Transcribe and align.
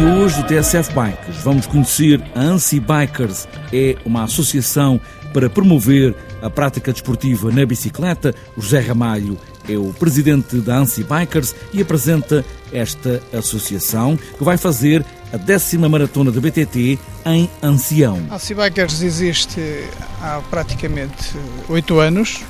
De 0.00 0.06
hoje 0.06 0.42
do 0.42 0.48
TSF 0.48 0.94
Bikes, 0.94 1.42
vamos 1.44 1.66
conhecer 1.66 2.22
a 2.34 2.40
ANSI 2.40 2.80
Bikers. 2.80 3.46
É 3.70 3.96
uma 4.02 4.24
associação 4.24 4.98
para 5.30 5.50
promover 5.50 6.16
a 6.40 6.48
prática 6.48 6.90
desportiva 6.90 7.52
na 7.52 7.66
bicicleta. 7.66 8.34
José 8.56 8.80
Ramalho 8.80 9.36
é 9.68 9.76
o 9.76 9.92
presidente 9.92 10.56
da 10.56 10.78
ANSI 10.78 11.04
Bikers 11.04 11.54
e 11.74 11.82
apresenta 11.82 12.42
esta 12.72 13.20
associação 13.30 14.16
que 14.16 14.42
vai 14.42 14.56
fazer 14.56 15.04
a 15.34 15.36
décima 15.36 15.86
maratona 15.86 16.32
da 16.32 16.40
BTT 16.40 16.98
em 17.26 17.50
Ancião. 17.62 18.26
A 18.30 18.36
ANSI 18.36 18.54
Bikers 18.54 19.02
existe 19.02 19.84
há 20.22 20.40
praticamente 20.48 21.36
oito 21.68 21.98
anos 21.98 22.40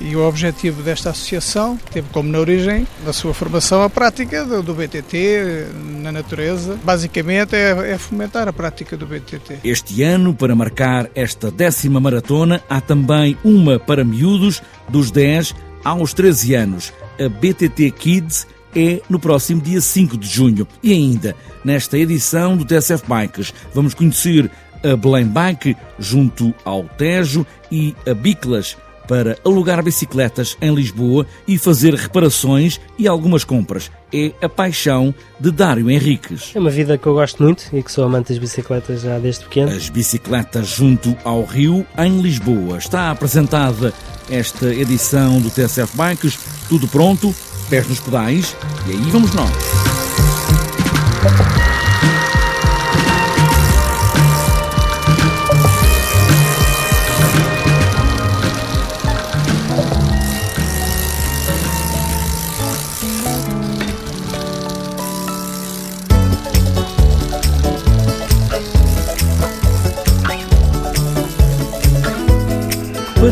e 0.00 0.16
o 0.16 0.26
objetivo 0.26 0.82
desta 0.82 1.10
associação 1.10 1.78
teve 1.92 2.08
como 2.10 2.30
na 2.30 2.38
origem 2.38 2.86
da 3.04 3.12
sua 3.12 3.34
formação 3.34 3.82
a 3.82 3.90
prática 3.90 4.44
do, 4.44 4.74
BTT 4.74 5.66
na 6.02 6.10
natureza. 6.10 6.78
Basicamente 6.82 7.54
é, 7.54 7.92
é, 7.92 7.98
fomentar 7.98 8.48
a 8.48 8.52
prática 8.52 8.96
do 8.96 9.06
BTT. 9.06 9.58
Este 9.62 10.02
ano, 10.02 10.34
para 10.34 10.54
marcar 10.54 11.10
esta 11.14 11.50
décima 11.50 12.00
maratona, 12.00 12.62
há 12.68 12.80
também 12.80 13.36
uma 13.44 13.78
para 13.78 14.04
miúdos 14.04 14.62
dos 14.88 15.10
10 15.10 15.54
aos 15.84 16.14
13 16.14 16.54
anos. 16.54 16.92
A 17.18 17.28
BTT 17.28 17.90
Kids 17.90 18.46
é 18.74 19.02
no 19.08 19.18
próximo 19.18 19.60
dia 19.60 19.80
5 19.80 20.16
de 20.16 20.28
junho. 20.28 20.66
E 20.82 20.92
ainda, 20.92 21.36
nesta 21.64 21.98
edição 21.98 22.56
do 22.56 22.64
TSF 22.64 23.04
Bikes, 23.06 23.52
vamos 23.74 23.94
conhecer 23.94 24.50
a 24.82 24.96
Belém 24.96 25.26
Bike 25.26 25.76
junto 25.98 26.54
ao 26.64 26.84
Tejo 26.84 27.46
e 27.70 27.94
a 28.06 28.14
Biclas 28.14 28.76
para 29.10 29.36
alugar 29.44 29.82
bicicletas 29.82 30.56
em 30.62 30.72
Lisboa 30.72 31.26
e 31.44 31.58
fazer 31.58 31.94
reparações 31.94 32.80
e 32.96 33.08
algumas 33.08 33.42
compras. 33.42 33.90
É 34.14 34.32
a 34.40 34.48
paixão 34.48 35.12
de 35.40 35.50
Dário 35.50 35.90
Henriques. 35.90 36.52
É 36.54 36.60
uma 36.60 36.70
vida 36.70 36.96
que 36.96 37.08
eu 37.08 37.14
gosto 37.14 37.42
muito 37.42 37.64
e 37.72 37.82
que 37.82 37.90
sou 37.90 38.04
amante 38.04 38.28
das 38.28 38.38
bicicletas 38.38 39.00
já 39.00 39.18
desde 39.18 39.42
pequeno. 39.46 39.72
As 39.72 39.88
bicicletas 39.88 40.68
junto 40.68 41.16
ao 41.24 41.42
Rio, 41.42 41.84
em 41.98 42.20
Lisboa. 42.20 42.78
Está 42.78 43.10
apresentada 43.10 43.92
esta 44.30 44.72
edição 44.72 45.40
do 45.40 45.50
TSF 45.50 45.96
Bikes, 45.96 46.38
tudo 46.68 46.86
pronto, 46.86 47.34
pés 47.68 47.88
nos 47.88 47.98
pedais, 47.98 48.56
e 48.86 48.92
aí 48.92 49.10
vamos 49.10 49.34
nós. 49.34 49.79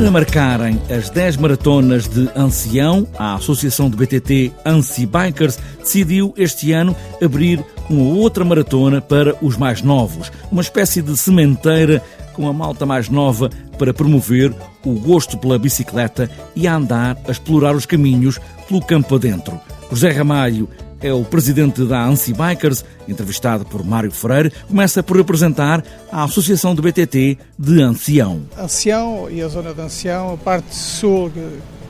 Para 0.08 0.20
marcarem 0.20 0.80
as 0.88 1.10
10 1.10 1.36
maratonas 1.36 2.08
de 2.08 2.30
Ancião, 2.34 3.06
a 3.18 3.34
Associação 3.34 3.90
de 3.90 3.96
BTT 3.98 4.50
Anci 4.64 5.04
Bikers 5.04 5.58
decidiu 5.80 6.32
este 6.34 6.72
ano 6.72 6.96
abrir 7.22 7.62
uma 7.90 8.04
outra 8.14 8.42
maratona 8.42 9.02
para 9.02 9.36
os 9.44 9.58
mais 9.58 9.82
novos, 9.82 10.32
uma 10.50 10.62
espécie 10.62 11.02
de 11.02 11.14
sementeira 11.14 12.02
com 12.32 12.48
a 12.48 12.54
malta 12.54 12.86
mais 12.86 13.10
nova 13.10 13.50
para 13.78 13.92
promover 13.92 14.50
o 14.82 14.94
gosto 14.94 15.36
pela 15.36 15.58
bicicleta 15.58 16.30
e 16.56 16.66
a 16.66 16.74
andar 16.74 17.18
a 17.28 17.30
explorar 17.30 17.76
os 17.76 17.84
caminhos 17.84 18.40
pelo 18.66 18.80
campo 18.80 19.14
adentro. 19.14 19.60
José 19.90 20.10
Ramalho 20.10 20.70
é 21.00 21.12
o 21.12 21.24
presidente 21.24 21.84
da 21.84 22.04
ANSI 22.04 22.32
Bikers, 22.32 22.84
entrevistado 23.06 23.64
por 23.64 23.84
Mário 23.84 24.10
Freire, 24.10 24.52
começa 24.66 25.02
por 25.02 25.18
apresentar 25.18 25.84
a 26.10 26.24
Associação 26.24 26.74
do 26.74 26.82
BTT 26.82 27.38
de 27.58 27.82
Ancião. 27.82 28.42
Ancião 28.56 29.28
e 29.30 29.42
a 29.42 29.48
zona 29.48 29.72
de 29.72 29.80
Ancião, 29.80 30.34
a 30.34 30.36
parte 30.36 30.74
sul, 30.74 31.30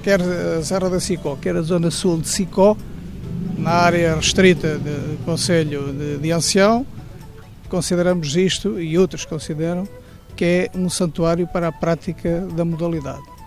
quer 0.02 0.20
a 0.20 0.62
Serra 0.62 0.90
da 0.90 1.00
Sicó, 1.00 1.36
quer 1.36 1.56
a 1.56 1.62
zona 1.62 1.90
sul 1.90 2.20
de 2.20 2.28
Sicó, 2.28 2.76
na 3.56 3.70
área 3.70 4.14
restrita 4.14 4.78
do 4.78 5.24
Conselho 5.24 5.92
de, 5.92 6.18
de 6.18 6.30
Ancião, 6.30 6.86
consideramos 7.68 8.36
isto, 8.36 8.80
e 8.80 8.96
outros 8.98 9.24
consideram, 9.24 9.86
que 10.36 10.44
é 10.44 10.70
um 10.74 10.88
santuário 10.88 11.46
para 11.46 11.68
a 11.68 11.72
prática 11.72 12.46
da 12.54 12.64
modalidade. 12.64 13.37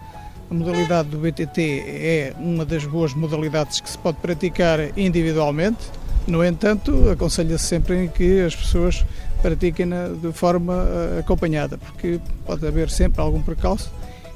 A 0.52 0.54
modalidade 0.54 1.08
do 1.08 1.18
BTT 1.18 1.62
é 1.88 2.34
uma 2.38 2.66
das 2.66 2.84
boas 2.84 3.14
modalidades 3.14 3.80
que 3.80 3.90
se 3.90 3.98
pode 3.98 4.18
praticar 4.18 4.80
individualmente. 5.00 5.80
No 6.28 6.44
entanto, 6.44 7.10
aconselha-se 7.10 7.64
sempre 7.64 8.10
que 8.14 8.42
as 8.42 8.54
pessoas 8.54 9.06
pratiquem 9.42 9.88
de 10.22 10.34
forma 10.34 10.86
acompanhada, 11.18 11.78
porque 11.78 12.20
pode 12.46 12.68
haver 12.68 12.90
sempre 12.90 13.22
algum 13.22 13.42
percalço 13.42 13.94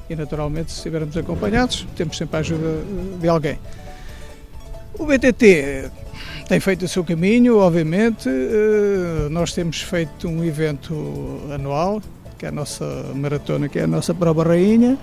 e, 0.08 0.16
naturalmente, 0.16 0.72
se 0.72 0.78
estivermos 0.78 1.14
acompanhados, 1.18 1.86
temos 1.94 2.16
sempre 2.16 2.38
a 2.38 2.40
ajuda 2.40 2.82
de 3.20 3.28
alguém. 3.28 3.58
O 4.98 5.04
BTT 5.04 5.90
tem 6.48 6.60
feito 6.60 6.86
o 6.86 6.88
seu 6.88 7.04
caminho, 7.04 7.58
obviamente. 7.58 8.30
Nós 9.30 9.52
temos 9.52 9.82
feito 9.82 10.26
um 10.28 10.42
evento 10.42 11.42
anual, 11.52 12.00
que 12.38 12.46
é 12.46 12.48
a 12.48 12.52
nossa 12.52 12.86
maratona, 13.14 13.68
que 13.68 13.78
é 13.78 13.82
a 13.82 13.86
nossa 13.86 14.14
prova 14.14 14.44
rainha, 14.44 14.96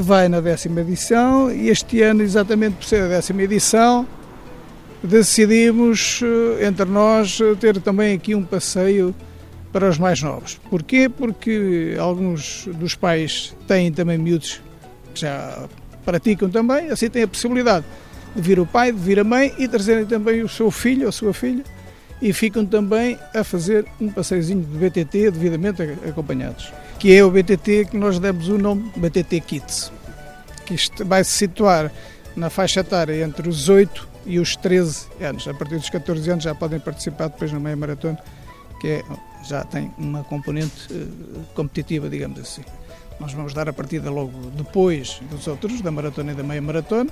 que 0.00 0.02
vai 0.02 0.30
na 0.30 0.40
décima 0.40 0.80
edição 0.80 1.52
e 1.52 1.68
este 1.68 2.00
ano, 2.00 2.22
exatamente 2.22 2.76
por 2.76 2.84
ser 2.86 3.02
a 3.02 3.08
décima 3.08 3.42
edição, 3.42 4.06
decidimos 5.04 6.22
entre 6.66 6.86
nós 6.86 7.38
ter 7.60 7.78
também 7.82 8.14
aqui 8.14 8.34
um 8.34 8.42
passeio 8.42 9.14
para 9.70 9.86
os 9.86 9.98
mais 9.98 10.22
novos. 10.22 10.58
Porquê? 10.70 11.06
Porque 11.06 11.94
alguns 11.98 12.66
dos 12.76 12.94
pais 12.94 13.54
têm 13.68 13.92
também 13.92 14.16
miúdos 14.16 14.62
que 15.12 15.20
já 15.20 15.68
praticam 16.02 16.48
também, 16.48 16.88
assim 16.88 17.10
têm 17.10 17.24
a 17.24 17.28
possibilidade 17.28 17.84
de 18.34 18.40
vir 18.40 18.58
o 18.58 18.64
pai, 18.64 18.92
de 18.92 18.98
vir 18.98 19.20
a 19.20 19.24
mãe 19.24 19.52
e 19.58 19.68
trazerem 19.68 20.06
também 20.06 20.40
o 20.40 20.48
seu 20.48 20.70
filho 20.70 21.02
ou 21.02 21.08
a 21.10 21.12
sua 21.12 21.34
filha 21.34 21.62
e 22.22 22.32
ficam 22.32 22.64
também 22.64 23.18
a 23.34 23.44
fazer 23.44 23.84
um 24.00 24.08
passeiozinho 24.08 24.62
de 24.62 24.78
BTT 24.78 25.30
devidamente 25.30 25.82
acompanhados 26.08 26.72
que 27.00 27.16
é 27.16 27.24
o 27.24 27.30
BTT 27.30 27.86
que 27.86 27.96
nós 27.96 28.18
demos 28.18 28.50
o 28.50 28.58
nome 28.58 28.92
BTT 28.94 29.40
Kids, 29.40 29.90
que 30.70 30.74
isto 30.74 31.04
vai 31.04 31.24
se 31.24 31.32
situar 31.32 31.90
na 32.36 32.48
faixa 32.48 32.80
etária 32.80 33.24
entre 33.24 33.48
os 33.48 33.68
8 33.68 34.08
e 34.24 34.38
os 34.38 34.54
13 34.54 35.08
anos. 35.20 35.48
A 35.48 35.54
partir 35.54 35.76
dos 35.76 35.90
14 35.90 36.30
anos 36.30 36.44
já 36.44 36.54
podem 36.54 36.78
participar 36.78 37.28
depois 37.28 37.50
na 37.52 37.58
meia 37.58 37.76
maratona, 37.76 38.18
que 38.80 38.86
é, 38.86 39.04
já 39.44 39.64
tem 39.64 39.92
uma 39.98 40.22
componente 40.22 40.92
uh, 40.92 41.44
competitiva, 41.54 42.08
digamos 42.08 42.38
assim. 42.38 42.62
Nós 43.18 43.32
vamos 43.32 43.52
dar 43.52 43.68
a 43.68 43.72
partida 43.72 44.10
logo 44.10 44.32
depois 44.56 45.20
dos 45.28 45.48
outros, 45.48 45.80
da 45.80 45.90
maratona 45.90 46.30
e 46.30 46.34
da 46.36 46.44
meia 46.44 46.62
maratona. 46.62 47.10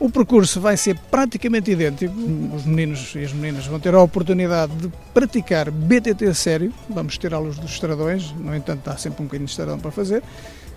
O 0.00 0.10
percurso 0.10 0.60
vai 0.60 0.76
ser 0.76 0.98
praticamente 0.98 1.70
idêntico. 1.70 2.12
Os 2.56 2.64
meninos 2.64 3.14
e 3.14 3.20
as 3.20 3.32
meninas 3.32 3.66
vão 3.66 3.78
ter 3.78 3.94
a 3.94 4.02
oportunidade 4.02 4.74
de 4.74 4.92
praticar 5.14 5.70
BTT 5.70 6.34
sério. 6.34 6.74
Vamos 6.90 7.16
tirá-los 7.16 7.58
dos 7.58 7.70
estradões, 7.70 8.32
no 8.32 8.54
entanto, 8.56 8.88
há 8.90 8.96
sempre 8.96 9.22
um 9.22 9.26
bocadinho 9.26 9.46
de 9.46 9.52
estradão 9.52 9.78
para 9.78 9.92
fazer. 9.92 10.20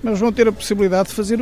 Mas 0.04 0.20
vão 0.20 0.32
ter 0.32 0.48
a 0.48 0.52
possibilidade 0.52 1.10
de 1.10 1.16
fazer 1.16 1.42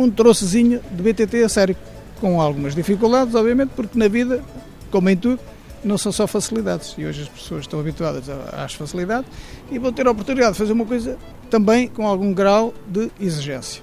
um 0.00 0.10
trocezinho 0.10 0.80
de 0.90 1.02
BTT 1.02 1.44
a 1.44 1.48
sério. 1.48 1.76
Com 2.20 2.40
algumas 2.40 2.74
dificuldades, 2.74 3.34
obviamente, 3.34 3.70
porque 3.74 3.98
na 3.98 4.08
vida, 4.08 4.42
como 4.90 5.08
em 5.08 5.16
tudo, 5.16 5.40
não 5.82 5.96
são 5.96 6.12
só 6.12 6.26
facilidades. 6.26 6.94
E 6.98 7.06
hoje 7.06 7.22
as 7.22 7.28
pessoas 7.28 7.62
estão 7.62 7.80
habituadas 7.80 8.28
às 8.52 8.74
facilidades 8.74 9.30
e 9.70 9.78
vão 9.78 9.92
ter 9.92 10.06
a 10.06 10.10
oportunidade 10.10 10.52
de 10.52 10.58
fazer 10.58 10.72
uma 10.72 10.84
coisa 10.84 11.16
também 11.48 11.88
com 11.88 12.06
algum 12.06 12.32
grau 12.32 12.74
de 12.86 13.10
exigência. 13.18 13.82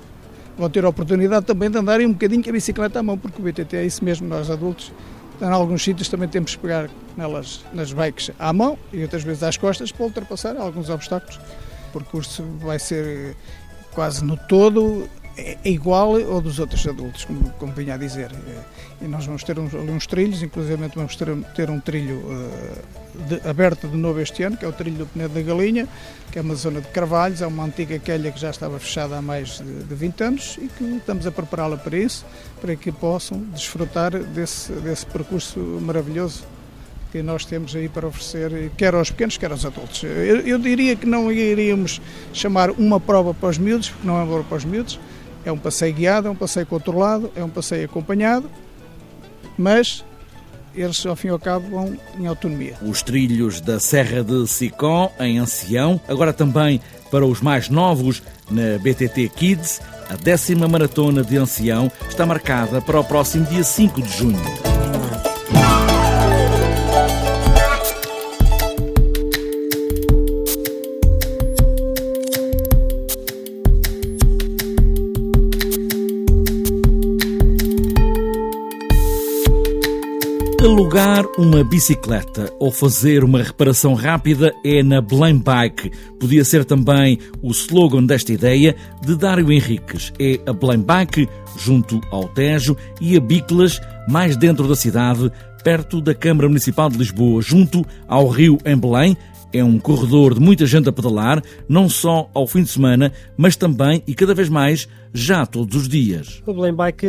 Vão 0.58 0.70
ter 0.70 0.86
a 0.86 0.90
oportunidade 0.90 1.46
também 1.46 1.70
de 1.70 1.78
andarem 1.78 2.08
um 2.08 2.14
bocadinho 2.14 2.44
com 2.44 2.50
a 2.50 2.54
bicicleta 2.54 3.00
à 3.00 3.04
mão, 3.04 3.18
porque 3.18 3.42
o 3.42 3.46
BTT 3.46 3.76
é 3.76 3.86
isso 3.86 4.04
mesmo, 4.04 4.28
nós 4.28 4.50
adultos, 4.50 4.92
em 5.40 5.46
alguns 5.46 5.84
sítios 5.84 6.10
também 6.10 6.28
temos 6.28 6.56
que 6.56 6.62
pegar 6.62 6.90
nelas, 7.16 7.64
nas 7.74 7.94
bikes 7.94 8.32
à 8.40 8.52
mão 8.52 8.78
e 8.92 9.02
outras 9.04 9.24
vezes 9.24 9.44
às 9.44 9.58
costas 9.58 9.92
para 9.92 10.06
ultrapassar 10.06 10.58
alguns 10.58 10.90
obstáculos. 10.90 11.40
O 11.90 11.94
percurso 11.94 12.44
vai 12.60 12.80
ser 12.80 13.36
quase 13.94 14.24
no 14.24 14.38
todo 14.38 15.08
é, 15.38 15.58
é 15.64 15.70
igual 15.70 16.16
ao 16.16 16.42
dos 16.42 16.60
outros 16.60 16.86
adultos, 16.88 17.26
como, 17.26 17.50
como 17.52 17.72
vinha 17.72 17.94
a 17.94 17.98
dizer. 17.98 18.32
E 19.00 19.06
nós 19.06 19.26
vamos 19.26 19.44
ter 19.44 19.58
uns, 19.60 19.74
uns 19.74 20.08
trilhos, 20.08 20.42
inclusive 20.42 20.76
vamos 20.96 21.16
ter, 21.16 21.28
ter 21.56 21.70
um 21.70 21.80
trilho 21.80 22.18
uh, 22.18 23.28
de, 23.28 23.48
aberto 23.48 23.88
de 23.88 23.96
novo 23.96 24.20
este 24.20 24.42
ano, 24.44 24.58
que 24.58 24.66
é 24.66 24.68
o 24.68 24.74
trilho 24.74 24.98
do 24.98 25.06
Penedo 25.06 25.34
da 25.36 25.42
Galinha, 25.42 25.88
que 26.32 26.40
é 26.40 26.42
uma 26.42 26.56
zona 26.56 26.82
de 26.82 26.88
Carvalhos, 26.88 27.42
é 27.42 27.48
uma 27.48 27.64
antiga 27.64 28.00
quelha 28.00 28.32
que 28.32 28.40
já 28.40 28.50
estava 28.50 28.80
fechada 28.80 29.18
há 29.18 29.22
mais 29.22 29.60
de, 29.60 29.84
de 29.84 29.96
20 29.96 30.24
anos 30.24 30.58
e 30.60 30.68
que 30.68 30.84
estamos 30.84 31.28
a 31.28 31.32
prepará-la 31.32 31.78
para 31.78 31.98
isso, 31.98 32.26
para 32.60 32.76
que 32.76 32.92
possam 32.92 33.40
desfrutar 33.54 34.12
desse, 34.12 34.72
desse 34.74 35.06
percurso 35.06 35.60
maravilhoso 35.60 36.44
que 37.12 37.22
nós 37.22 37.46
temos 37.46 37.76
aí 37.76 37.88
para 37.88 38.08
oferecer, 38.08 38.72
quer 38.76 38.94
aos 38.94 39.12
pequenos, 39.12 39.38
quer 39.38 39.52
aos 39.52 39.66
adultos. 39.66 40.04
Eu, 40.04 40.42
eu 40.42 40.60
diria 40.60 40.96
que 40.96 41.06
não 41.06 41.32
iríamos 41.32 42.02
chamar 42.34 42.72
uma 42.72 43.00
prova 43.00 43.34
para 43.34 43.50
os 43.50 43.58
miúdos, 43.58 43.90
porque 43.90 44.06
não 44.06 44.18
é 44.18 44.24
uma 44.24 44.28
prova 44.28 44.44
para 44.44 44.58
os 44.58 44.66
miúdos, 44.66 45.00
é 45.48 45.52
um 45.52 45.58
passeio 45.58 45.94
guiado, 45.94 46.28
é 46.28 46.32
um 46.32 46.36
passeio 46.36 46.66
controlado, 46.66 47.32
é 47.36 47.44
um 47.44 47.50
passeio 47.50 47.86
acompanhado, 47.86 48.50
mas 49.58 50.04
eles, 50.76 51.04
ao 51.06 51.16
fim 51.16 51.28
e 51.28 51.32
ao 51.32 51.40
cabo, 51.40 51.70
vão 51.70 51.98
em 52.20 52.28
autonomia. 52.28 52.76
Os 52.82 53.02
trilhos 53.02 53.60
da 53.62 53.80
Serra 53.80 54.24
de 54.24 54.46
Sicó, 54.48 55.12
em 55.20 55.40
Ancião, 55.40 56.00
agora 56.08 56.34
também 56.34 56.82
para 57.10 57.26
os 57.26 57.42
mais 57.42 57.70
novos 57.70 58.22
na 58.52 58.78
BTT 58.80 59.30
Kids, 59.30 59.82
a 60.10 60.16
décima 60.16 60.68
maratona 60.68 61.24
de 61.24 61.38
Ancião 61.38 61.92
está 62.08 62.26
marcada 62.26 62.82
para 62.82 63.00
o 63.00 63.04
próximo 63.04 63.46
dia 63.46 63.64
5 63.64 64.02
de 64.02 64.18
junho. 64.18 64.77
Alugar 80.68 81.26
uma 81.38 81.64
bicicleta 81.64 82.52
ou 82.60 82.70
fazer 82.74 83.24
uma 83.24 83.42
reparação 83.42 83.94
rápida 83.94 84.54
é 84.66 84.84
na 84.84 85.00
Blame 85.00 85.40
Bike. 85.40 85.94
Podia 86.20 86.44
ser 86.44 86.66
também 86.66 87.20
o 87.42 87.52
slogan 87.52 88.04
desta 88.04 88.34
ideia 88.34 88.76
de 89.02 89.16
Dário 89.16 89.50
Henriques. 89.50 90.12
É 90.20 90.38
a 90.46 90.52
Blame 90.52 90.84
Bike 90.84 91.30
junto 91.58 92.02
ao 92.12 92.28
Tejo 92.28 92.76
e 93.00 93.16
a 93.16 93.20
Biclas 93.22 93.80
mais 94.10 94.36
dentro 94.36 94.68
da 94.68 94.76
cidade, 94.76 95.32
perto 95.64 96.02
da 96.02 96.14
Câmara 96.14 96.50
Municipal 96.50 96.90
de 96.90 96.98
Lisboa, 96.98 97.42
junto 97.42 97.86
ao 98.06 98.28
rio 98.28 98.58
em 98.66 98.78
Belém. 98.78 99.16
É 99.54 99.64
um 99.64 99.80
corredor 99.80 100.34
de 100.34 100.42
muita 100.42 100.66
gente 100.66 100.90
a 100.90 100.92
pedalar, 100.92 101.42
não 101.70 101.88
só 101.88 102.30
ao 102.34 102.46
fim 102.46 102.64
de 102.64 102.70
semana, 102.70 103.14
mas 103.38 103.56
também 103.56 104.04
e 104.06 104.14
cada 104.14 104.36
vez 104.36 104.50
mais 104.50 104.86
já 105.14 105.46
todos 105.46 105.78
os 105.78 105.88
dias. 105.88 106.44
O 106.46 106.54
Blame 106.54 106.76
Bike 106.76 107.08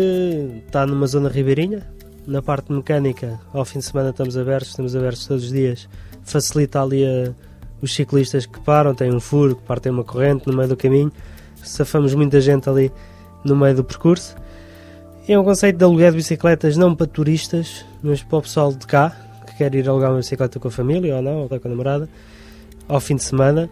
está 0.65 0.87
numa 0.87 1.09
zona 1.09 1.29
ribeirinha, 1.29 1.98
na 2.29 2.43
parte 2.43 2.71
mecânica, 2.71 3.41
ao 3.55 3.65
fim 3.65 3.79
de 3.79 3.87
semana 3.87 4.11
estamos 4.11 4.37
abertos, 4.37 4.69
estamos 4.69 4.95
abertos 4.95 5.27
todos 5.27 5.45
os 5.45 5.51
dias. 5.51 5.89
Facilita 6.23 6.83
ali 6.83 7.03
a, 7.03 7.33
os 7.81 7.95
ciclistas 7.95 8.45
que 8.45 8.61
param, 8.61 8.95
têm 8.95 9.11
um 9.15 9.19
furo, 9.19 9.57
que 9.57 9.63
partem 9.63 9.91
uma 9.91 10.05
corrente 10.05 10.47
no 10.47 10.55
meio 10.55 10.69
do 10.69 10.77
caminho. 10.77 11.11
Safamos 11.65 12.15
muita 12.15 12.39
gente 12.39 12.69
ali 12.69 12.93
no 13.43 13.57
meio 13.57 13.75
do 13.75 13.83
percurso. 13.83 14.37
É 15.27 15.39
um 15.39 15.43
conceito 15.43 15.79
de 15.79 15.85
aluguer 15.85 16.11
de 16.11 16.19
bicicletas 16.19 16.77
não 16.77 16.95
para 16.95 17.07
turistas, 17.07 17.87
mas 18.03 18.23
para 18.23 18.39
o 18.39 18.43
pessoal 18.43 18.75
de 18.75 18.87
cá, 18.87 19.17
que 19.47 19.57
quer 19.57 19.75
ir 19.75 19.89
alugar 19.89 20.11
uma 20.11 20.19
bicicleta 20.19 20.61
com 20.61 20.69
a 20.69 20.71
família 20.71 21.17
ou 21.17 21.23
não, 21.23 21.39
ou 21.39 21.49
com 21.49 21.55
a 21.55 21.71
namorada, 21.71 22.11
ao 22.87 23.01
fim 23.01 23.17
de 23.17 23.25
semana. 23.25 23.71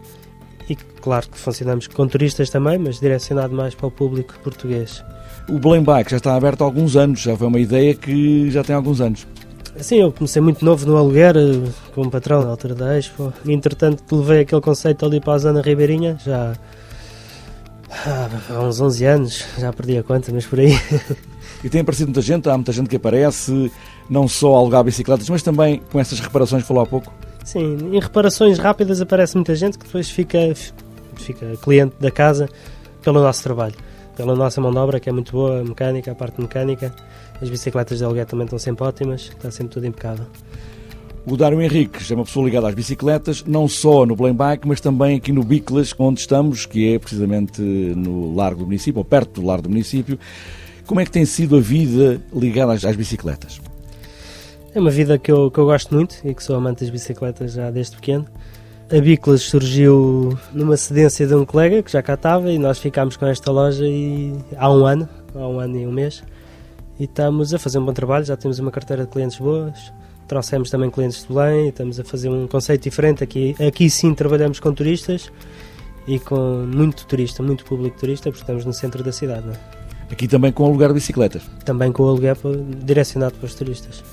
E 0.69 0.75
claro 0.75 1.27
que 1.29 1.37
funcionamos 1.37 1.87
com 1.87 2.07
turistas 2.07 2.49
também, 2.49 2.77
mas 2.77 2.99
direcionado 2.99 3.55
mais 3.55 3.73
para 3.73 3.87
o 3.87 3.91
público 3.91 4.33
português. 4.43 5.03
O 5.49 5.59
Blame 5.59 5.85
Bike 5.85 6.11
já 6.11 6.17
está 6.17 6.35
aberto 6.35 6.61
há 6.61 6.65
alguns 6.65 6.95
anos, 6.95 7.21
já 7.21 7.35
foi 7.37 7.47
uma 7.47 7.59
ideia 7.59 7.95
que 7.95 8.51
já 8.51 8.63
tem 8.63 8.75
alguns 8.75 8.99
anos. 8.99 9.25
Sim, 9.79 9.97
eu 9.97 10.11
comecei 10.11 10.41
muito 10.41 10.65
novo 10.65 10.85
no 10.85 10.97
aluguer, 10.97 11.37
eh, 11.37 11.69
como 11.93 12.09
patrão 12.09 12.41
na 12.43 12.49
altura 12.49 12.73
da 12.73 12.97
Expo. 12.97 13.31
Entretanto, 13.47 14.03
levei 14.15 14.41
aquele 14.41 14.59
conceito 14.59 15.05
ali 15.05 15.21
para 15.21 15.33
a 15.33 15.37
zona 15.37 15.61
ribeirinha, 15.61 16.17
já 16.25 16.53
há 18.49 18.59
uns 18.59 18.81
11 18.81 19.05
anos, 19.05 19.45
já 19.57 19.71
perdi 19.71 19.97
a 19.97 20.03
conta, 20.03 20.31
mas 20.33 20.45
por 20.45 20.59
aí. 20.59 20.73
E 21.63 21.69
tem 21.69 21.81
aparecido 21.81 22.09
muita 22.09 22.21
gente, 22.21 22.47
há 22.47 22.55
muita 22.55 22.71
gente 22.71 22.87
que 22.87 22.97
aparece, 22.97 23.71
não 24.07 24.27
só 24.27 24.55
a 24.55 24.59
alugar 24.59 24.83
bicicletas, 24.83 25.27
mas 25.27 25.41
também 25.41 25.81
com 25.91 25.99
essas 25.99 26.19
reparações 26.19 26.61
que 26.61 26.67
falou 26.67 26.83
há 26.83 26.85
pouco. 26.85 27.11
Sim, 27.47 27.77
em 27.93 27.99
reparações 27.99 28.59
rápidas 28.59 28.99
aparece 28.99 29.35
muita 29.35 29.55
gente 29.55 29.77
que 29.77 29.85
depois 29.85 30.09
fica, 30.09 30.37
fica 31.15 31.55
cliente 31.61 31.95
da 31.97 32.11
casa 32.11 32.49
pelo 33.01 33.21
nosso 33.21 33.41
trabalho 33.41 33.73
pela 34.17 34.35
nossa 34.35 34.59
mão 34.59 34.71
de 34.71 34.77
obra, 34.79 34.99
que 34.99 35.07
é 35.07 35.11
muito 35.11 35.31
boa, 35.31 35.61
a 35.61 35.63
mecânica, 35.63 36.11
a 36.11 36.15
parte 36.15 36.41
mecânica. 36.41 36.91
As 37.39 37.49
bicicletas 37.49 37.99
de 37.99 38.03
aluguer 38.03 38.25
também 38.25 38.45
estão 38.45 38.57
sempre 38.57 38.83
ótimas, 38.83 39.29
está 39.29 39.51
sempre 39.51 39.73
tudo 39.73 39.85
impecável. 39.85 40.25
O 41.23 41.37
Dário 41.37 41.61
Henrique 41.61 41.99
é 42.11 42.15
uma 42.15 42.25
pessoa 42.25 42.43
ligada 42.43 42.67
às 42.67 42.73
bicicletas, 42.73 43.43
não 43.45 43.67
só 43.67 44.05
no 44.07 44.15
Blame 44.15 44.35
Bike, 44.35 44.67
mas 44.67 44.81
também 44.81 45.17
aqui 45.17 45.31
no 45.31 45.43
Biclas, 45.43 45.93
onde 45.99 46.19
estamos, 46.19 46.65
que 46.65 46.95
é 46.95 46.97
precisamente 46.99 47.61
no 47.61 48.33
largo 48.35 48.61
do 48.61 48.65
município, 48.65 48.97
ou 48.97 49.05
perto 49.05 49.39
do 49.39 49.45
largo 49.45 49.63
do 49.63 49.69
município. 49.69 50.17
Como 50.87 50.99
é 50.99 51.05
que 51.05 51.11
tem 51.11 51.25
sido 51.25 51.55
a 51.55 51.59
vida 51.59 52.19
ligada 52.33 52.73
às, 52.73 52.83
às 52.83 52.95
bicicletas? 52.95 53.61
É 54.77 54.79
uma 54.79 54.91
vida 54.91 55.17
que 55.17 55.31
eu, 55.31 55.49
que 55.49 55.57
eu 55.57 55.65
gosto 55.65 55.91
muito 55.91 56.17
e 56.23 56.35
que 56.35 56.43
sou 56.43 56.55
amante 56.55 56.81
das 56.81 56.91
bicicletas 56.91 57.53
já 57.53 57.71
desde 57.71 57.95
pequeno. 57.95 58.27
A 58.95 59.01
Biclas 59.01 59.41
surgiu 59.41 60.37
numa 60.53 60.77
cedência 60.77 61.25
de 61.25 61.33
um 61.33 61.43
colega 61.43 61.81
que 61.81 61.91
já 61.91 62.03
cá 62.03 62.13
estava 62.13 62.51
e 62.51 62.59
nós 62.59 62.77
ficámos 62.77 63.17
com 63.17 63.25
esta 63.25 63.51
loja 63.51 63.83
e, 63.87 64.35
há 64.55 64.71
um 64.71 64.85
ano, 64.85 65.09
há 65.33 65.47
um 65.47 65.59
ano 65.59 65.79
e 65.79 65.87
um 65.87 65.91
mês. 65.91 66.23
E 66.99 67.05
estamos 67.05 67.55
a 67.55 67.57
fazer 67.57 67.79
um 67.79 67.85
bom 67.85 67.91
trabalho, 67.91 68.23
já 68.23 68.37
temos 68.37 68.59
uma 68.59 68.69
carteira 68.69 69.05
de 69.05 69.09
clientes 69.09 69.39
boas, 69.39 69.91
trouxemos 70.27 70.69
também 70.69 70.91
clientes 70.91 71.23
de 71.23 71.33
Belém 71.33 71.65
e 71.65 71.69
estamos 71.69 71.99
a 71.99 72.03
fazer 72.03 72.29
um 72.29 72.45
conceito 72.45 72.83
diferente. 72.83 73.23
Aqui, 73.23 73.55
aqui 73.67 73.89
sim 73.89 74.13
trabalhamos 74.13 74.59
com 74.59 74.71
turistas 74.71 75.31
e 76.07 76.19
com 76.19 76.67
muito 76.71 77.07
turista, 77.07 77.41
muito 77.41 77.65
público 77.65 77.97
turista, 77.99 78.29
porque 78.29 78.43
estamos 78.43 78.63
no 78.63 78.73
centro 78.73 79.03
da 79.03 79.11
cidade. 79.11 79.49
É? 79.49 80.13
Aqui 80.13 80.27
também 80.27 80.51
com 80.51 80.65
alugar 80.65 80.89
de 80.89 80.93
bicicletas? 80.93 81.41
Também 81.65 81.91
com 81.91 82.03
o 82.03 82.09
aluguer 82.09 82.37
direcionado 82.85 83.33
para 83.37 83.47
os 83.47 83.55
turistas. 83.55 84.03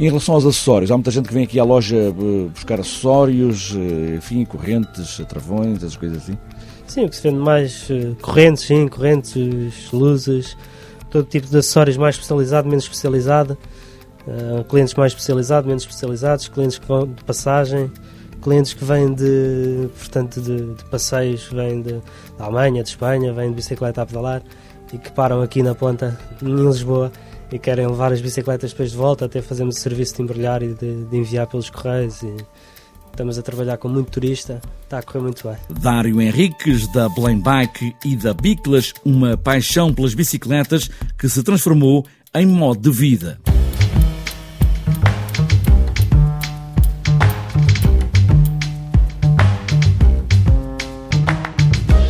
Em 0.00 0.06
relação 0.06 0.34
aos 0.34 0.46
acessórios, 0.46 0.90
há 0.90 0.96
muita 0.96 1.10
gente 1.10 1.28
que 1.28 1.34
vem 1.34 1.44
aqui 1.44 1.60
à 1.60 1.64
loja 1.64 1.96
eh, 1.96 2.48
buscar 2.48 2.80
acessórios, 2.80 3.76
eh, 3.76 4.16
enfim, 4.16 4.44
correntes, 4.44 5.20
travões, 5.28 5.78
essas 5.78 5.96
coisas 5.96 6.18
assim. 6.18 6.38
Sim, 6.86 7.04
o 7.04 7.08
que 7.10 7.16
se 7.16 7.22
vende 7.22 7.38
mais 7.38 7.88
eh, 7.90 8.12
correntes, 8.22 8.64
sim, 8.64 8.88
correntes, 8.88 9.92
luzes, 9.92 10.56
todo 11.10 11.26
tipo 11.26 11.46
de 11.46 11.58
acessórios 11.58 11.98
mais 11.98 12.14
especializado, 12.14 12.68
menos 12.68 12.84
especializado, 12.84 13.56
clientes 14.68 14.94
mais 14.94 15.12
especializados, 15.12 15.66
menos 15.66 15.82
especializados, 15.82 16.48
clientes 16.48 16.78
que 16.78 16.86
vão 16.86 17.06
de 17.06 17.24
passagem, 17.24 17.90
clientes 18.40 18.72
que 18.72 18.84
vêm 18.84 19.12
de, 19.12 19.88
portanto, 19.98 20.40
de, 20.40 20.74
de 20.74 20.84
passeios, 20.84 21.48
vêm 21.52 21.82
de, 21.82 22.00
da 22.38 22.44
Alemanha, 22.44 22.82
de 22.82 22.88
Espanha, 22.88 23.32
vêm 23.32 23.50
de 23.50 23.56
bicicleta 23.56 24.02
a 24.02 24.06
pedalar 24.06 24.42
e 24.92 24.98
que 24.98 25.10
param 25.10 25.42
aqui 25.42 25.62
na 25.62 25.74
ponta, 25.74 26.18
em 26.42 26.54
Lisboa, 26.54 27.10
e 27.52 27.58
querem 27.58 27.86
levar 27.86 28.12
as 28.12 28.20
bicicletas 28.20 28.70
depois 28.70 28.90
de 28.90 28.96
volta, 28.96 29.26
até 29.26 29.42
fazemos 29.42 29.76
o 29.76 29.80
serviço 29.80 30.16
de 30.16 30.22
embrulhar 30.22 30.62
e 30.62 30.74
de, 30.74 31.04
de 31.04 31.16
enviar 31.16 31.46
pelos 31.46 31.68
correios. 31.68 32.22
E 32.22 32.34
estamos 33.10 33.38
a 33.38 33.42
trabalhar 33.42 33.76
com 33.76 33.88
muito 33.88 34.10
turista, 34.10 34.60
está 34.82 34.98
a 34.98 35.02
correr 35.02 35.20
muito 35.20 35.46
bem. 35.46 35.56
Dário 35.80 36.20
Henriques, 36.20 36.90
da 36.92 37.08
Blame 37.10 37.42
Bike 37.42 37.94
e 38.04 38.16
da 38.16 38.32
Biclas, 38.32 38.94
uma 39.04 39.36
paixão 39.36 39.92
pelas 39.92 40.14
bicicletas 40.14 40.90
que 41.18 41.28
se 41.28 41.42
transformou 41.42 42.06
em 42.34 42.46
modo 42.46 42.80
de 42.80 42.90
vida. 42.90 43.38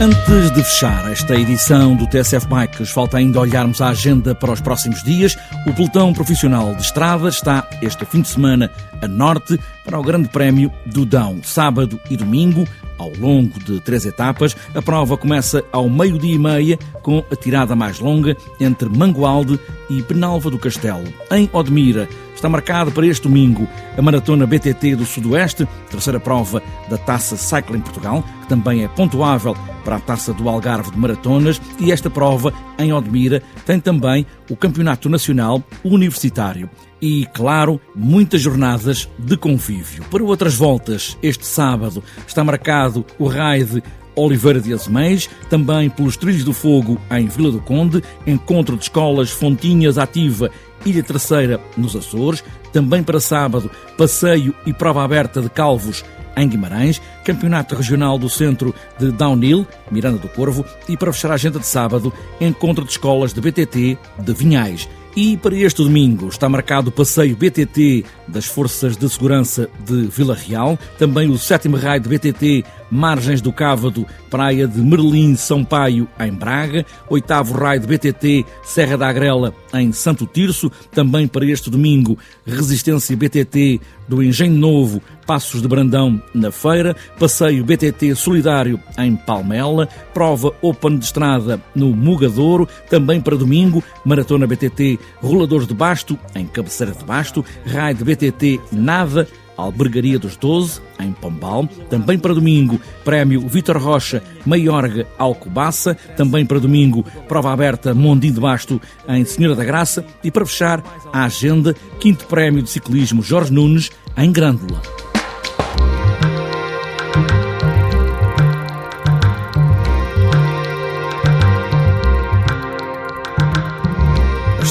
Antes 0.02 0.50
de 0.50 0.64
fechar 0.64 1.12
esta 1.12 1.37
edição 1.37 1.94
do 1.94 2.09
TSF 2.09 2.49
Bikes, 2.49 2.90
falta 2.90 3.18
ainda 3.18 3.38
olharmos 3.38 3.80
a 3.80 3.90
agenda 3.90 4.35
para 4.35 4.50
os 4.50 4.61
próximos 4.61 5.00
dias. 5.04 5.38
O 5.64 5.73
pelotão 5.73 6.12
profissional 6.12 6.75
de 6.75 6.82
estrada 6.82 7.28
está 7.28 7.68
este 7.80 8.04
fim 8.04 8.21
de 8.21 8.26
semana 8.26 8.68
a 9.00 9.06
norte 9.06 9.56
para 9.85 10.00
o 10.00 10.02
Grande 10.02 10.28
Prémio 10.28 10.73
do 10.87 11.06
Dão, 11.06 11.38
sábado 11.44 12.00
e 12.11 12.16
domingo, 12.16 12.66
ao 12.99 13.12
longo 13.12 13.56
de 13.61 13.78
três 13.78 14.04
etapas. 14.04 14.56
A 14.75 14.82
prova 14.82 15.16
começa 15.16 15.62
ao 15.71 15.88
meio-dia 15.88 16.35
e 16.35 16.38
meia, 16.38 16.76
com 17.00 17.25
a 17.30 17.37
tirada 17.37 17.76
mais 17.76 18.00
longa 18.00 18.37
entre 18.59 18.88
Mangualde 18.88 19.56
e 19.88 20.02
Penalva 20.02 20.50
do 20.50 20.59
Castelo. 20.59 21.14
Em 21.30 21.49
Odmira 21.52 22.09
está 22.42 22.49
marcado 22.49 22.90
para 22.90 23.06
este 23.06 23.22
domingo 23.22 23.68
a 23.96 24.02
Maratona 24.02 24.44
BTT 24.49 24.96
do 24.96 25.06
Sudoeste, 25.06 25.64
terceira 25.88 26.18
prova 26.18 26.61
da 26.90 26.99
Taça 26.99 27.37
Cycling 27.37 27.80
Portugal, 27.80 28.25
que 28.40 28.49
também 28.49 28.82
é 28.82 28.88
pontuável 28.88 29.56
para 29.84 29.94
a 29.94 30.00
Taça 30.00 30.32
do 30.32 30.49
Algarve 30.49 30.90
de 30.90 30.99
Maratonas, 30.99 31.62
e 31.78 31.92
esta 31.92 32.11
prova, 32.11 32.52
em 32.80 32.92
Odmira, 32.92 33.40
tem 33.64 33.78
também 33.78 34.26
o 34.50 34.56
Campeonato 34.56 35.08
Nacional 35.08 35.62
Universitário 35.84 36.68
e, 37.00 37.26
claro, 37.32 37.80
muitas 37.94 38.40
jornadas 38.40 39.08
de 39.16 39.37
convívio. 39.37 40.02
Para 40.11 40.25
outras 40.25 40.56
voltas, 40.56 41.16
este 41.22 41.46
sábado 41.46 42.02
está 42.26 42.42
marcado 42.42 43.06
o 43.20 43.28
raid 43.28 43.84
Oliveira 44.14 44.61
de 44.61 44.73
Azeméis, 44.73 45.28
também 45.49 45.88
pelos 45.90 46.16
Trilhos 46.16 46.45
do 46.45 46.52
Fogo 46.52 47.00
em 47.11 47.26
Vila 47.26 47.50
do 47.50 47.61
Conde, 47.61 48.02
encontro 48.26 48.76
de 48.76 48.85
escolas 48.85 49.31
Fontinhas 49.31 49.99
Ativa 49.99 50.50
Ilha 50.85 51.02
Terceira 51.02 51.61
nos 51.76 51.95
Açores, 51.95 52.42
também 52.73 53.02
para 53.02 53.21
sábado, 53.21 53.71
passeio 53.97 54.54
e 54.66 54.73
prova 54.73 55.04
aberta 55.04 55.40
de 55.40 55.49
Calvos 55.49 56.04
em 56.37 56.49
Guimarães, 56.49 57.00
Campeonato 57.25 57.75
Regional 57.75 58.19
do 58.19 58.28
Centro 58.28 58.75
de 58.99 59.12
Downhill, 59.12 59.66
Miranda 59.90 60.19
do 60.19 60.28
Corvo, 60.28 60.64
e 60.88 60.97
para 60.97 61.12
fechar 61.12 61.31
a 61.31 61.35
agenda 61.35 61.59
de 61.59 61.66
sábado, 61.66 62.12
encontro 62.40 62.85
de 62.85 62.90
escolas 62.90 63.33
de 63.33 63.40
BTT 63.40 63.99
de 64.19 64.33
Vinhais. 64.33 64.88
E 65.14 65.37
para 65.37 65.54
este 65.54 65.83
domingo 65.83 66.28
está 66.28 66.49
marcado 66.49 66.88
o 66.88 66.92
passeio 66.92 67.37
BTT 67.37 68.04
das 68.32 68.46
Forças 68.46 68.96
de 68.96 69.08
Segurança 69.08 69.68
de 69.86 70.06
Vila 70.06 70.34
Real, 70.34 70.78
também 70.98 71.30
o 71.30 71.38
sétimo 71.38 71.76
raio 71.76 72.00
de 72.00 72.08
BTT 72.08 72.64
Margens 72.90 73.40
do 73.40 73.50
Cávado, 73.50 74.06
Praia 74.28 74.68
de 74.68 74.78
Merlim, 74.78 75.34
São 75.34 75.64
Paio, 75.64 76.06
em 76.20 76.30
Braga, 76.30 76.84
oitavo 77.08 77.54
raio 77.54 77.80
de 77.80 77.86
BTT 77.86 78.44
Serra 78.62 78.98
da 78.98 79.08
Agrela, 79.08 79.54
em 79.72 79.92
Santo 79.92 80.26
Tirso, 80.26 80.70
também 80.90 81.26
para 81.26 81.46
este 81.46 81.70
domingo 81.70 82.18
Resistência 82.46 83.16
BTT 83.16 83.80
do 84.06 84.22
Engenho 84.22 84.58
Novo, 84.58 85.00
Passos 85.26 85.62
de 85.62 85.68
Brandão, 85.68 86.20
na 86.34 86.50
Feira, 86.50 86.94
passeio 87.18 87.64
BTT 87.64 88.14
Solidário 88.14 88.78
em 88.98 89.16
Palmela, 89.16 89.88
prova 90.12 90.52
Open 90.60 90.98
de 90.98 91.06
Estrada 91.06 91.62
no 91.74 91.88
Mugadouro, 91.96 92.68
também 92.90 93.22
para 93.22 93.36
domingo, 93.36 93.82
Maratona 94.04 94.46
BTT 94.46 94.98
Roladores 95.22 95.66
de 95.66 95.72
Basto, 95.72 96.18
em 96.34 96.46
Cabeceira 96.46 96.92
de 96.92 97.04
Basto, 97.04 97.42
raio 97.64 97.94
de 97.94 98.04
BTT 98.22 98.60
Nada, 98.70 99.26
Albergaria 99.56 100.18
dos 100.18 100.36
Doze, 100.36 100.80
em 101.00 101.12
Pombal. 101.12 101.68
Também 101.90 102.18
para 102.18 102.34
domingo, 102.34 102.80
Prémio 103.04 103.40
Vitor 103.40 103.76
Rocha, 103.76 104.22
Maiorga, 104.46 105.06
Alcobaça. 105.18 105.94
Também 106.16 106.46
para 106.46 106.60
domingo, 106.60 107.04
prova 107.28 107.52
aberta 107.52 107.92
Mondim 107.92 108.32
de 108.32 108.40
Basto, 108.40 108.80
em 109.08 109.24
Senhora 109.24 109.56
da 109.56 109.64
Graça. 109.64 110.04
E 110.22 110.30
para 110.30 110.46
fechar, 110.46 110.82
a 111.12 111.24
agenda, 111.24 111.74
quinto 111.98 112.26
Prémio 112.26 112.62
de 112.62 112.70
Ciclismo 112.70 113.22
Jorge 113.22 113.52
Nunes, 113.52 113.90
em 114.16 114.30
Grândola. 114.30 115.01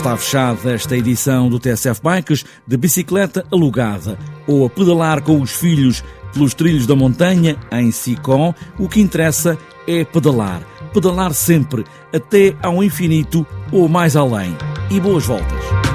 Está 0.01 0.17
fechada 0.17 0.73
esta 0.73 0.97
edição 0.97 1.47
do 1.47 1.59
TSF 1.59 2.01
Bikes 2.01 2.43
de 2.65 2.75
bicicleta 2.75 3.45
alugada 3.51 4.17
ou 4.47 4.65
a 4.65 4.69
pedalar 4.69 5.21
com 5.21 5.39
os 5.39 5.51
filhos 5.51 6.03
pelos 6.33 6.55
trilhos 6.55 6.87
da 6.87 6.95
montanha 6.95 7.55
em 7.71 7.91
Sicom. 7.91 8.51
O 8.79 8.89
que 8.89 8.99
interessa 8.99 9.59
é 9.87 10.03
pedalar. 10.03 10.63
Pedalar 10.91 11.35
sempre, 11.35 11.85
até 12.11 12.55
ao 12.63 12.83
infinito 12.83 13.45
ou 13.71 13.87
mais 13.87 14.15
além. 14.15 14.57
E 14.89 14.99
boas 14.99 15.27
voltas! 15.27 15.90